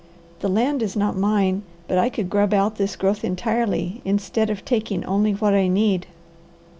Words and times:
The 0.39 0.49
land 0.49 0.81
is 0.81 0.95
not 0.95 1.15
mine, 1.15 1.61
but 1.87 1.99
I 1.99 2.09
could 2.09 2.27
grub 2.27 2.55
out 2.55 2.77
this 2.77 2.95
growth 2.95 3.23
entirely, 3.23 4.01
instead 4.03 4.49
of 4.49 4.65
taking 4.65 5.05
only 5.05 5.33
what 5.33 5.53
I 5.53 5.67
need." 5.67 6.07